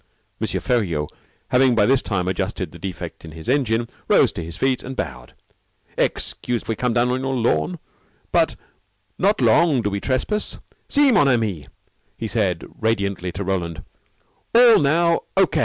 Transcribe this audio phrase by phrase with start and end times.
[0.41, 0.47] M.
[0.47, 1.09] Feriaud,
[1.49, 4.95] having by this time adjusted the defect in his engine, rose to his feet, and
[4.95, 5.35] bowed.
[5.95, 7.77] "Excuse if we come down on your lawn.
[8.31, 8.55] But
[9.19, 10.57] not long do we trespass.
[10.89, 11.67] See, mon ami,"
[12.17, 13.83] he said radiantly to Roland,
[14.55, 15.45] "all now O.